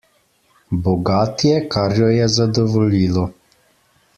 Bogat 0.87 1.43
je, 1.49 1.59
kar 1.75 1.93
jo 1.99 2.09
je 2.15 2.31
zadovoljilo. 2.37 3.27